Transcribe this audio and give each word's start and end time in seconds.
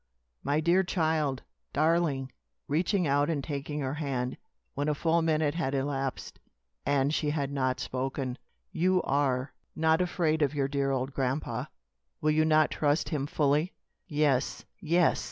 "My 0.41 0.61
dear 0.61 0.81
child! 0.83 1.43
darling!" 1.73 2.31
reaching 2.67 3.05
out 3.05 3.29
and 3.29 3.43
taking 3.43 3.81
her 3.81 3.93
hand, 3.93 4.35
when 4.73 4.89
a 4.89 4.95
full 4.95 5.21
minute 5.21 5.53
had 5.53 5.75
elapsed 5.75 6.39
and 6.87 7.13
she 7.13 7.29
had 7.29 7.51
not 7.51 7.79
spoken. 7.79 8.39
"You 8.71 9.03
are 9.03 9.53
not 9.75 10.01
afraid 10.01 10.41
of 10.41 10.55
your 10.55 10.67
dear 10.67 10.89
old 10.89 11.13
grandpa. 11.13 11.65
Will 12.19 12.31
you 12.31 12.45
not 12.45 12.71
trust 12.71 13.09
him 13.09 13.27
fully?" 13.27 13.73
"Yes, 14.07 14.65
yes!" 14.79 15.19